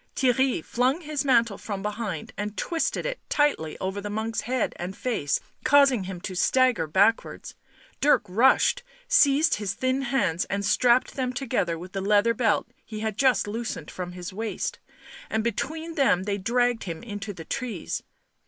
[0.15, 4.97] Theirry flung his mantle from behind and twisted it tightly over the monk's head and
[4.97, 7.53] face, causing him to stagger backwards;
[7.99, 13.01] Dirk rushed, seized his thin hands, and strapped them together with the leather belt he
[13.01, 14.79] had just loosened from his waist,
[15.29, 18.01] and between them they dragged him into the trees.